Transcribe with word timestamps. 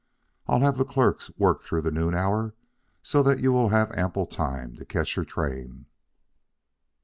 I'll 0.47 0.61
have 0.61 0.77
the 0.77 0.83
clerks 0.83 1.29
work 1.37 1.61
through 1.61 1.83
the 1.83 1.91
noon 1.91 2.15
hour, 2.15 2.55
so 3.03 3.21
that 3.21 3.37
you 3.37 3.51
will 3.51 3.69
have 3.69 3.91
ample 3.91 4.25
time 4.25 4.75
to 4.77 4.83
catch 4.83 5.15
your 5.15 5.25
train." 5.25 5.85